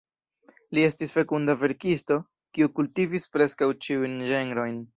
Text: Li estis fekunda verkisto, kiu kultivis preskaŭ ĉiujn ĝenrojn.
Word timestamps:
Li 0.77 0.85
estis 0.85 1.11
fekunda 1.17 1.55
verkisto, 1.65 2.19
kiu 2.59 2.73
kultivis 2.81 3.31
preskaŭ 3.37 3.71
ĉiujn 3.87 4.21
ĝenrojn. 4.35 4.85